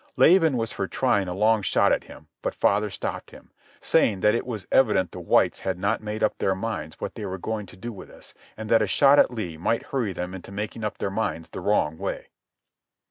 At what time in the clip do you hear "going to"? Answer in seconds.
7.37-7.77